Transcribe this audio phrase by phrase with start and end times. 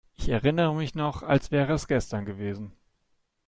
[0.15, 2.71] Ich erinnere mich noch, als wäre es gestern gewesen.